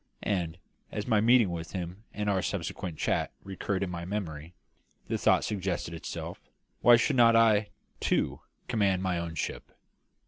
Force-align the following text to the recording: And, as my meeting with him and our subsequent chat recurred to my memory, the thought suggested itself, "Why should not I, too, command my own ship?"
And, 0.23 0.57
as 0.91 1.05
my 1.05 1.21
meeting 1.21 1.51
with 1.51 1.73
him 1.73 2.05
and 2.11 2.27
our 2.27 2.41
subsequent 2.41 2.97
chat 2.97 3.31
recurred 3.43 3.81
to 3.81 3.87
my 3.87 4.03
memory, 4.03 4.55
the 5.07 5.15
thought 5.19 5.43
suggested 5.43 5.93
itself, 5.93 6.41
"Why 6.79 6.95
should 6.95 7.17
not 7.17 7.35
I, 7.35 7.69
too, 7.99 8.39
command 8.67 9.03
my 9.03 9.19
own 9.19 9.35
ship?" 9.35 9.71